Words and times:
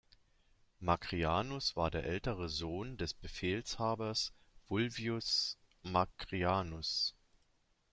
Macrianus 0.81 1.75
war 1.75 1.91
der 1.91 2.05
ältere 2.05 2.49
Sohn 2.49 2.97
des 2.97 3.13
Befehlshabers 3.13 4.33
Fulvius 4.67 5.59
Macrianus. 5.83 7.13